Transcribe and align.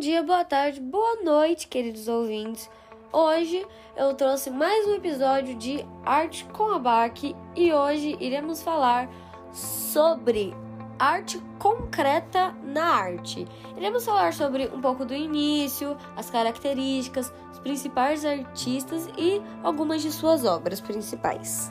dia, 0.00 0.22
boa 0.22 0.42
tarde, 0.42 0.80
boa 0.80 1.22
noite, 1.22 1.68
queridos 1.68 2.08
ouvintes. 2.08 2.70
Hoje 3.12 3.66
eu 3.94 4.14
trouxe 4.14 4.48
mais 4.48 4.86
um 4.88 4.94
episódio 4.94 5.54
de 5.54 5.84
Arte 6.06 6.46
com 6.46 6.72
a 6.72 6.78
Baque 6.78 7.36
e 7.54 7.70
hoje 7.70 8.16
iremos 8.18 8.62
falar 8.62 9.10
sobre 9.52 10.54
arte 10.98 11.38
concreta 11.58 12.54
na 12.64 12.82
arte. 12.82 13.46
Iremos 13.76 14.02
falar 14.06 14.32
sobre 14.32 14.68
um 14.68 14.80
pouco 14.80 15.04
do 15.04 15.14
início, 15.14 15.94
as 16.16 16.30
características, 16.30 17.30
os 17.52 17.58
principais 17.58 18.24
artistas 18.24 19.06
e 19.18 19.42
algumas 19.62 20.00
de 20.00 20.10
suas 20.10 20.46
obras 20.46 20.80
principais. 20.80 21.70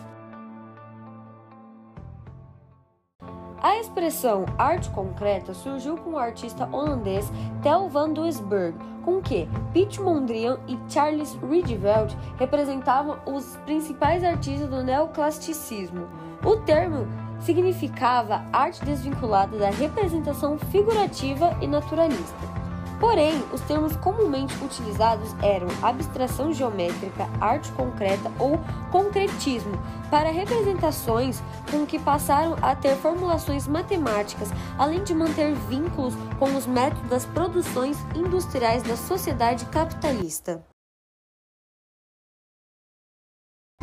A 3.70 3.78
expressão 3.78 4.46
arte 4.58 4.90
concreta 4.90 5.54
surgiu 5.54 5.96
com 5.96 6.14
o 6.14 6.18
artista 6.18 6.68
holandês 6.72 7.32
Theo 7.62 7.88
van 7.88 8.10
Doesburg, 8.10 8.76
com 9.06 9.22
que 9.22 9.48
Piet 9.72 10.02
Mondrian 10.02 10.58
e 10.68 10.76
Charles 10.92 11.38
Rietveld 11.48 12.18
representavam 12.40 13.20
os 13.28 13.58
principais 13.68 14.24
artistas 14.24 14.68
do 14.68 14.84
neoclassicismo. 14.84 16.08
O 16.44 16.56
termo 16.58 17.08
significava 17.42 18.44
arte 18.52 18.84
desvinculada 18.84 19.56
da 19.60 19.70
representação 19.70 20.58
figurativa 20.58 21.56
e 21.62 21.68
naturalista. 21.68 22.69
Porém, 23.00 23.42
os 23.54 23.62
termos 23.62 23.96
comumente 23.96 24.54
utilizados 24.64 25.34
eram 25.42 25.68
abstração 25.82 26.52
geométrica, 26.52 27.30
arte 27.40 27.72
concreta 27.72 28.30
ou 28.38 28.60
concretismo, 28.92 29.72
para 30.12 30.32
representações 30.32 31.42
com 31.72 31.86
que 31.86 31.98
passaram 31.98 32.58
a 32.62 32.76
ter 32.76 32.96
formulações 32.98 33.68
matemáticas, 33.68 34.50
além 34.78 35.04
de 35.04 35.16
manter 35.16 35.54
vínculos 35.70 36.14
com 36.38 36.56
os 36.58 36.66
métodos 36.66 37.10
das 37.10 37.26
produções 37.26 37.98
industriais 38.14 38.84
da 38.84 38.98
sociedade 38.98 39.66
capitalista. 39.68 40.66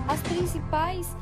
As 0.07 0.21
principais 0.21 1.17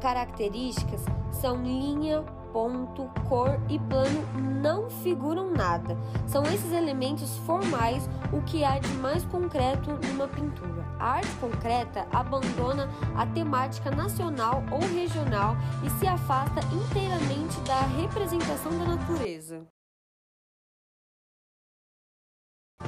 características 0.00 1.02
são 1.30 1.62
linha, 1.62 2.24
ponto, 2.54 3.10
cor 3.28 3.60
e 3.68 3.80
plano 3.80 4.24
não 4.62 4.88
figuram 4.88 5.50
nada. 5.50 5.98
São 6.24 6.44
esses 6.44 6.72
elementos 6.72 7.36
formais 7.38 8.08
o 8.32 8.40
que 8.42 8.62
há 8.62 8.78
de 8.78 8.94
mais 8.94 9.24
concreto 9.24 9.90
numa 10.06 10.28
pintura. 10.28 10.86
A 11.00 11.14
arte 11.14 11.34
concreta 11.40 12.06
abandona 12.12 12.88
a 13.16 13.26
temática 13.26 13.90
nacional 13.90 14.62
ou 14.70 14.78
regional 14.78 15.56
e 15.84 15.90
se 15.98 16.06
afasta 16.06 16.60
inteiramente 16.72 17.60
da 17.66 17.80
representação 18.00 18.70
da 18.78 18.84
natureza. 18.84 19.66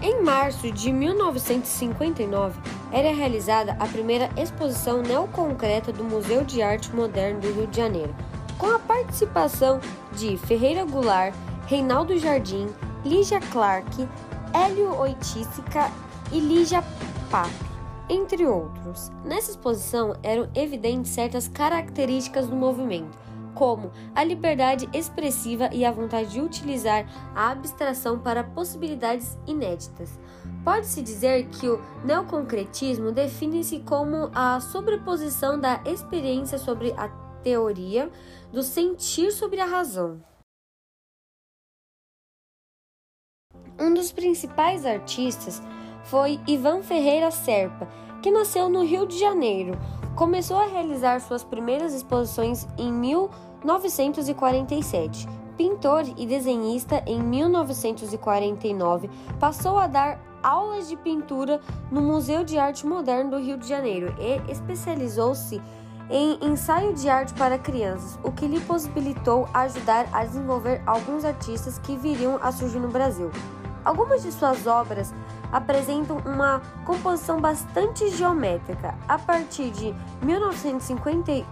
Em 0.01 0.23
março 0.23 0.71
de 0.71 0.93
1959, 0.93 2.61
era 2.93 3.13
realizada 3.13 3.73
a 3.81 3.87
primeira 3.89 4.29
exposição 4.41 5.03
neoconcreta 5.03 5.91
do 5.91 6.05
Museu 6.05 6.45
de 6.45 6.63
Arte 6.63 6.95
Moderna 6.95 7.41
do 7.41 7.53
Rio 7.53 7.67
de 7.67 7.79
Janeiro, 7.79 8.15
com 8.59 8.67
a 8.67 8.79
participação 8.79 9.81
de 10.13 10.37
Ferreira 10.37 10.85
Goulart, 10.85 11.35
Reinaldo 11.67 12.17
Jardim, 12.19 12.67
Lígia 13.05 13.41
Clark, 13.41 14.09
Hélio 14.53 14.95
Oitícica 14.99 15.91
e 16.33 16.41
Lígia 16.41 16.83
Pape, 17.31 17.51
entre 18.09 18.47
outros. 18.47 19.11
Nessa 19.25 19.51
exposição 19.51 20.17
eram 20.23 20.49
evidentes 20.55 21.13
certas 21.13 21.49
características 21.49 22.47
do 22.47 22.57
movimento, 22.57 23.19
como 23.55 23.91
a 24.15 24.23
liberdade 24.23 24.89
expressiva 24.93 25.71
e 25.73 25.85
a 25.85 25.91
vontade 25.91 26.31
de 26.31 26.41
utilizar 26.41 27.07
a 27.35 27.51
abstração 27.51 28.19
para 28.19 28.45
possibilidades 28.45 29.37
inéditas. 29.47 30.19
Pode-se 30.65 31.01
dizer 31.01 31.47
que 31.47 31.69
o 31.69 31.81
neoconcretismo 32.05 33.13
define-se 33.13 33.81
como 33.81 34.31
a 34.35 34.61
sobreposição 34.61 35.59
da 35.59 35.81
experiência 35.85 36.59
sobre 36.59 36.93
a 36.97 37.09
teoria 37.47 38.11
do 38.53 38.61
sentir 38.61 39.31
sobre 39.31 39.61
a 39.61 39.67
razão. 39.67 40.21
Um 43.79 43.95
dos 43.95 44.11
principais 44.11 44.85
artistas 44.85 45.63
foi 46.07 46.41
Ivan 46.45 46.83
Ferreira 46.83 47.31
Serpa, 47.31 47.87
que 48.21 48.33
nasceu 48.33 48.69
no 48.69 48.83
Rio 48.83 49.07
de 49.07 49.17
Janeiro. 49.17 49.79
Começou 50.17 50.57
a 50.57 50.67
realizar 50.67 51.21
suas 51.21 51.45
primeiras 51.45 51.95
exposições 51.95 52.67
em 52.77 52.93
1947. 52.93 55.29
Pintor 55.57 56.03
e 56.17 56.27
desenhista 56.27 57.01
em 57.07 57.23
1949, 57.23 59.09
passou 59.39 59.79
a 59.79 59.87
dar 59.87 60.21
aulas 60.43 60.89
de 60.89 60.97
pintura 60.97 61.61
no 61.93 62.03
Museu 62.03 62.43
de 62.43 62.59
Arte 62.59 62.85
Moderna 62.85 63.31
do 63.31 63.39
Rio 63.39 63.57
de 63.57 63.69
Janeiro 63.69 64.13
e 64.19 64.51
especializou-se 64.51 65.63
em 66.09 66.39
ensaio 66.43 66.95
de 66.95 67.09
arte 67.09 67.35
para 67.35 67.59
crianças, 67.59 68.19
o 68.23 68.31
que 68.31 68.47
lhe 68.47 68.61
possibilitou 68.61 69.49
ajudar 69.53 70.07
a 70.13 70.25
desenvolver 70.25 70.81
alguns 70.87 71.25
artistas 71.25 71.79
que 71.79 71.97
viriam 71.97 72.39
a 72.43 72.53
surgir 72.53 72.79
no 72.79 72.89
Brasil. 72.89 73.31
Algumas 73.85 74.23
de 74.23 74.33
suas 74.33 74.67
obras 74.67 75.13
apresentam 75.53 76.19
uma 76.19 76.61
composição 76.85 77.41
bastante 77.41 78.11
geométrica. 78.11 78.95
A 79.09 79.19
partir 79.19 79.71
de 79.71 79.95
1951, 80.23 81.45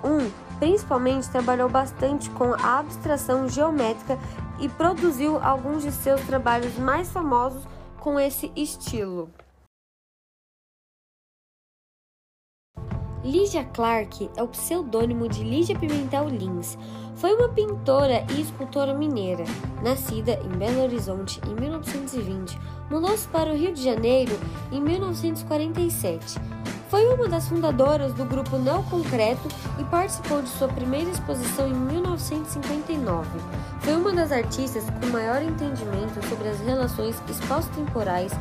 principalmente 0.58 1.30
trabalhou 1.30 1.68
bastante 1.68 2.28
com 2.30 2.52
a 2.54 2.78
abstração 2.80 3.48
geométrica 3.48 4.18
e 4.58 4.68
produziu 4.68 5.38
alguns 5.42 5.82
de 5.82 5.92
seus 5.92 6.20
trabalhos 6.22 6.76
mais 6.76 7.10
famosos 7.10 7.62
com 8.00 8.18
esse 8.18 8.52
estilo. 8.56 9.30
Lígia 13.24 13.64
Clark 13.64 14.30
é 14.36 14.42
o 14.42 14.48
pseudônimo 14.48 15.26
de 15.26 15.42
Lígia 15.42 15.74
Pimentel 15.78 16.28
Lins. 16.28 16.76
Foi 17.16 17.34
uma 17.34 17.48
pintora 17.48 18.22
e 18.30 18.42
escultora 18.42 18.92
mineira, 18.92 19.44
nascida 19.82 20.38
em 20.44 20.58
Belo 20.58 20.82
Horizonte 20.82 21.40
em 21.48 21.58
1920. 21.58 22.58
Mudou-se 22.90 23.26
para 23.28 23.50
o 23.50 23.56
Rio 23.56 23.72
de 23.72 23.82
Janeiro 23.82 24.38
em 24.70 24.78
1947. 24.78 26.38
Foi 26.90 27.06
uma 27.14 27.26
das 27.26 27.48
fundadoras 27.48 28.12
do 28.12 28.26
grupo 28.26 28.58
Neoconcreto 28.58 29.48
e 29.80 29.84
participou 29.84 30.42
de 30.42 30.50
sua 30.50 30.68
primeira 30.68 31.10
exposição 31.10 31.66
em 31.66 31.72
1959. 31.72 33.26
Foi 33.80 33.96
uma 33.96 34.12
das 34.12 34.32
artistas 34.32 34.84
com 35.00 35.06
maior 35.06 35.42
entendimento 35.42 36.22
sobre 36.28 36.48
as 36.48 36.60
relações 36.60 37.16
espaço-temporais 37.26 38.32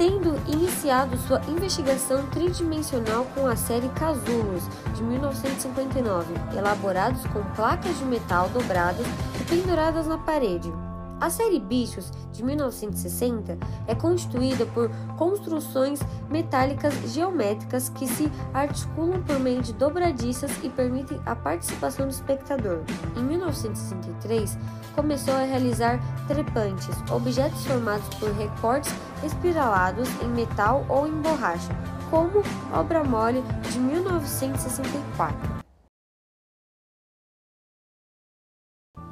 tendo 0.00 0.34
iniciado 0.50 1.14
sua 1.18 1.42
investigação 1.46 2.24
tridimensional 2.28 3.26
com 3.34 3.46
a 3.46 3.54
série 3.54 3.90
Casulos, 3.90 4.66
de 4.94 5.02
1959, 5.02 6.32
elaborados 6.56 7.22
com 7.26 7.42
placas 7.54 7.98
de 7.98 8.06
metal 8.06 8.48
dobradas 8.48 9.06
e 9.38 9.44
penduradas 9.44 10.06
na 10.06 10.16
parede. 10.16 10.72
A 11.20 11.28
série 11.28 11.60
Bichos, 11.60 12.10
de 12.32 12.42
1960, 12.42 13.58
é 13.86 13.94
constituída 13.94 14.64
por 14.64 14.90
construções 15.18 16.00
metálicas 16.30 16.94
geométricas 17.12 17.90
que 17.90 18.06
se 18.06 18.32
articulam 18.54 19.22
por 19.22 19.38
meio 19.38 19.60
de 19.60 19.74
dobradiças 19.74 20.50
e 20.62 20.70
permitem 20.70 21.20
a 21.26 21.36
participação 21.36 22.06
do 22.06 22.12
espectador. 22.12 22.80
Em 23.14 23.22
1963, 23.22 24.56
começou 24.94 25.34
a 25.34 25.42
realizar 25.42 26.00
trepantes, 26.26 26.96
objetos 27.10 27.66
formados 27.66 28.08
por 28.16 28.32
recortes 28.32 28.94
espiralados 29.22 30.08
em 30.22 30.28
metal 30.28 30.86
ou 30.88 31.06
em 31.06 31.20
borracha, 31.20 31.76
como 32.08 32.42
Obra 32.72 33.04
Mole 33.04 33.42
de 33.70 33.78
1964. 33.78 35.59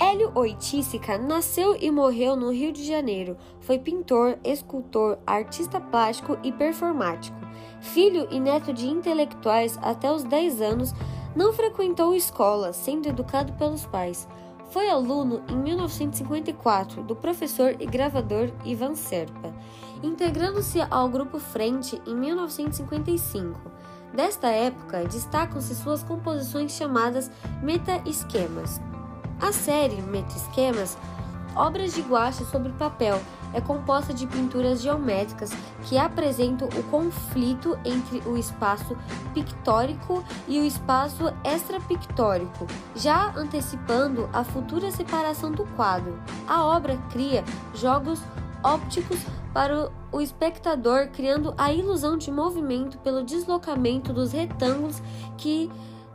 Hélio 0.08 0.32
Oitícica 0.34 1.18
nasceu 1.18 1.76
e 1.78 1.90
morreu 1.90 2.34
no 2.34 2.50
Rio 2.50 2.72
de 2.72 2.82
Janeiro. 2.82 3.36
Foi 3.60 3.78
pintor, 3.78 4.38
escultor, 4.42 5.18
artista 5.26 5.78
plástico 5.78 6.38
e 6.42 6.50
performático. 6.50 7.36
Filho 7.82 8.26
e 8.30 8.40
neto 8.40 8.72
de 8.72 8.88
intelectuais 8.88 9.78
até 9.82 10.10
os 10.10 10.24
10 10.24 10.62
anos, 10.62 10.94
não 11.36 11.52
frequentou 11.52 12.14
escola, 12.14 12.72
sendo 12.72 13.06
educado 13.06 13.52
pelos 13.52 13.84
pais. 13.84 14.26
Foi 14.70 14.88
aluno 14.88 15.42
em 15.46 15.56
1954 15.56 17.02
do 17.02 17.14
professor 17.14 17.76
e 17.78 17.84
gravador 17.84 18.50
Ivan 18.64 18.94
Serpa, 18.94 19.52
integrando-se 20.02 20.80
ao 20.88 21.06
grupo 21.10 21.38
Frente 21.38 22.00
em 22.06 22.16
1955. 22.16 23.60
Desta 24.14 24.48
época, 24.48 25.04
destacam-se 25.04 25.74
suas 25.74 26.02
composições 26.02 26.72
chamadas 26.72 27.30
meta-esquemas. 27.62 28.80
A 29.40 29.52
série 29.52 30.02
Meta-esquemas, 30.02 30.98
obras 31.54 31.94
de 31.94 32.02
guache 32.02 32.44
sobre 32.46 32.72
papel, 32.72 33.20
é 33.54 33.60
composta 33.60 34.12
de 34.12 34.26
pinturas 34.26 34.82
geométricas 34.82 35.50
que 35.84 35.96
apresentam 35.96 36.68
o 36.68 36.82
conflito 36.90 37.78
entre 37.84 38.18
o 38.28 38.36
espaço 38.36 38.96
pictórico 39.32 40.24
e 40.48 40.58
o 40.58 40.64
espaço 40.64 41.32
extrapictórico, 41.44 42.66
já 42.96 43.32
antecipando 43.36 44.28
a 44.32 44.42
futura 44.42 44.90
separação 44.90 45.52
do 45.52 45.64
quadro. 45.76 46.20
A 46.46 46.64
obra 46.64 46.98
cria 47.10 47.44
jogos 47.74 48.20
ópticos 48.62 49.20
para 49.54 49.88
o 50.10 50.20
espectador, 50.20 51.08
criando 51.08 51.54
a 51.56 51.72
ilusão 51.72 52.18
de 52.18 52.30
movimento 52.30 52.98
pelo 52.98 53.24
deslocamento 53.24 54.12
dos 54.12 54.32
retângulos 54.32 55.00
que 55.36 55.70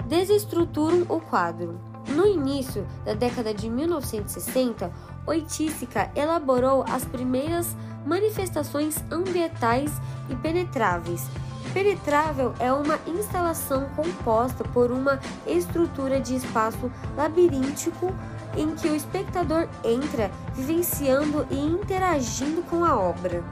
desestruturam 0.07 1.03
o 1.09 1.21
quadro. 1.21 1.92
No 2.07 2.27
início 2.27 2.85
da 3.05 3.13
década 3.13 3.53
de 3.53 3.69
1960, 3.69 4.91
Oitística 5.25 6.11
elaborou 6.15 6.83
as 6.87 7.05
primeiras 7.05 7.75
manifestações 8.05 9.01
ambientais 9.09 9.91
e 10.29 10.35
penetráveis. 10.35 11.27
Penetrável 11.73 12.53
é 12.59 12.71
uma 12.71 12.99
instalação 13.07 13.89
composta 13.95 14.63
por 14.65 14.91
uma 14.91 15.19
estrutura 15.47 16.19
de 16.19 16.35
espaço 16.35 16.91
labiríntico 17.15 18.13
em 18.55 18.75
que 18.75 18.87
o 18.89 18.95
espectador 18.95 19.67
entra 19.83 20.29
vivenciando 20.53 21.47
e 21.49 21.57
interagindo 21.57 22.61
com 22.63 22.83
a 22.83 22.99
obra. 22.99 23.43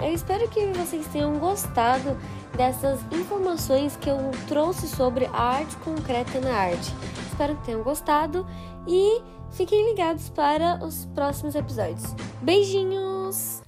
Eu 0.00 0.14
espero 0.14 0.48
que 0.48 0.66
vocês 0.72 1.06
tenham 1.08 1.38
gostado 1.38 2.16
dessas 2.56 3.00
informações 3.12 3.96
que 3.96 4.08
eu 4.08 4.18
trouxe 4.46 4.86
sobre 4.88 5.26
a 5.26 5.42
arte 5.42 5.76
concreta 5.76 6.40
na 6.40 6.54
arte. 6.54 6.92
Espero 7.30 7.56
que 7.56 7.64
tenham 7.64 7.82
gostado 7.82 8.46
e 8.86 9.22
fiquem 9.52 9.90
ligados 9.90 10.28
para 10.28 10.84
os 10.84 11.06
próximos 11.06 11.54
episódios. 11.54 12.14
Beijinhos! 12.42 13.62